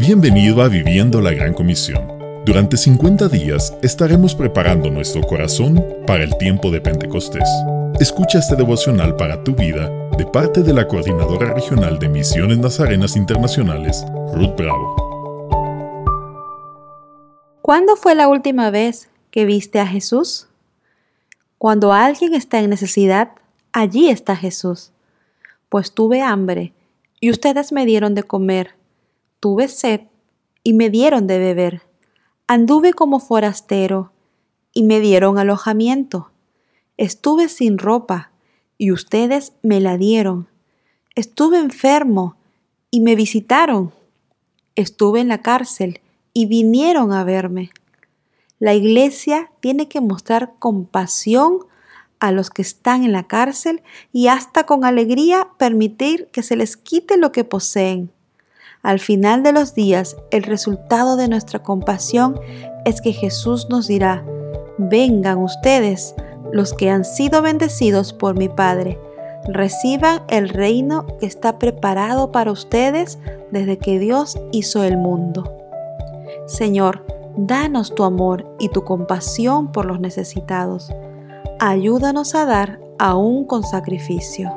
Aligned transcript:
Bienvenido 0.00 0.62
a 0.62 0.68
Viviendo 0.68 1.20
la 1.20 1.30
Gran 1.30 1.52
Comisión. 1.52 2.08
Durante 2.46 2.78
50 2.78 3.28
días 3.28 3.76
estaremos 3.82 4.34
preparando 4.34 4.88
nuestro 4.88 5.20
corazón 5.20 5.84
para 6.06 6.24
el 6.24 6.38
tiempo 6.38 6.70
de 6.70 6.80
Pentecostés. 6.80 7.46
Escucha 8.00 8.38
este 8.38 8.56
devocional 8.56 9.14
para 9.16 9.44
tu 9.44 9.54
vida 9.54 9.90
de 10.16 10.24
parte 10.24 10.62
de 10.62 10.72
la 10.72 10.88
Coordinadora 10.88 11.52
Regional 11.52 11.98
de 11.98 12.08
Misiones 12.08 12.56
Nazarenas 12.56 13.14
Internacionales, 13.14 14.02
Ruth 14.32 14.56
Bravo. 14.56 14.96
¿Cuándo 17.60 17.94
fue 17.94 18.14
la 18.14 18.28
última 18.28 18.70
vez 18.70 19.10
que 19.30 19.44
viste 19.44 19.80
a 19.80 19.86
Jesús? 19.86 20.48
Cuando 21.58 21.92
alguien 21.92 22.32
está 22.32 22.60
en 22.60 22.70
necesidad, 22.70 23.32
allí 23.72 24.08
está 24.08 24.34
Jesús. 24.34 24.92
Pues 25.68 25.92
tuve 25.92 26.22
hambre 26.22 26.72
y 27.20 27.30
ustedes 27.30 27.70
me 27.70 27.84
dieron 27.84 28.14
de 28.14 28.22
comer 28.22 28.79
tuve 29.40 29.68
sed 29.68 30.02
y 30.62 30.74
me 30.74 30.90
dieron 30.90 31.26
de 31.26 31.38
beber. 31.38 31.82
Anduve 32.46 32.92
como 32.92 33.18
forastero 33.18 34.12
y 34.72 34.82
me 34.82 35.00
dieron 35.00 35.38
alojamiento. 35.38 36.30
Estuve 36.96 37.48
sin 37.48 37.78
ropa 37.78 38.30
y 38.76 38.92
ustedes 38.92 39.54
me 39.62 39.80
la 39.80 39.96
dieron. 39.96 40.48
Estuve 41.14 41.58
enfermo 41.58 42.36
y 42.90 43.00
me 43.00 43.14
visitaron. 43.14 43.92
Estuve 44.74 45.20
en 45.20 45.28
la 45.28 45.42
cárcel 45.42 46.00
y 46.32 46.46
vinieron 46.46 47.12
a 47.12 47.24
verme. 47.24 47.70
La 48.58 48.74
iglesia 48.74 49.50
tiene 49.60 49.88
que 49.88 50.00
mostrar 50.00 50.54
compasión 50.58 51.60
a 52.20 52.30
los 52.30 52.50
que 52.50 52.62
están 52.62 53.04
en 53.04 53.12
la 53.12 53.24
cárcel 53.24 53.82
y 54.12 54.28
hasta 54.28 54.66
con 54.66 54.84
alegría 54.84 55.48
permitir 55.58 56.28
que 56.32 56.42
se 56.42 56.56
les 56.56 56.76
quite 56.76 57.16
lo 57.16 57.32
que 57.32 57.44
poseen. 57.44 58.12
Al 58.82 58.98
final 58.98 59.42
de 59.42 59.52
los 59.52 59.74
días, 59.74 60.16
el 60.30 60.42
resultado 60.42 61.16
de 61.16 61.28
nuestra 61.28 61.62
compasión 61.62 62.40
es 62.86 63.02
que 63.02 63.12
Jesús 63.12 63.68
nos 63.68 63.86
dirá, 63.86 64.24
vengan 64.78 65.38
ustedes, 65.38 66.14
los 66.50 66.72
que 66.72 66.88
han 66.88 67.04
sido 67.04 67.42
bendecidos 67.42 68.14
por 68.14 68.38
mi 68.38 68.48
Padre, 68.48 68.98
reciban 69.46 70.22
el 70.28 70.48
reino 70.48 71.06
que 71.18 71.26
está 71.26 71.58
preparado 71.58 72.32
para 72.32 72.52
ustedes 72.52 73.18
desde 73.50 73.76
que 73.76 73.98
Dios 73.98 74.38
hizo 74.50 74.82
el 74.82 74.96
mundo. 74.96 75.56
Señor, 76.46 77.04
danos 77.36 77.94
tu 77.94 78.04
amor 78.04 78.56
y 78.58 78.70
tu 78.70 78.84
compasión 78.84 79.72
por 79.72 79.84
los 79.84 80.00
necesitados. 80.00 80.90
Ayúdanos 81.58 82.34
a 82.34 82.46
dar 82.46 82.80
aún 82.98 83.44
con 83.44 83.62
sacrificio. 83.62 84.50